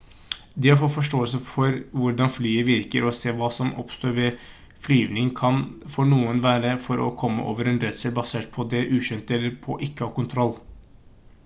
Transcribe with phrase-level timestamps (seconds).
[0.65, 4.47] det å få forståelse for hvordan flyet virker og hva som oppstår ved
[4.87, 5.61] flyvning kan
[5.97, 9.79] for noen hjelpe for å komme over en redsel basert på det ukjente eller på
[9.89, 10.57] ikke å ha kontroll